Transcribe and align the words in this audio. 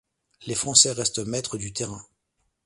Les 0.47 0.55
Français 0.55 0.93
restent 0.93 1.19
maîtres 1.23 1.59
du 1.59 1.73
terrain. 1.73 2.03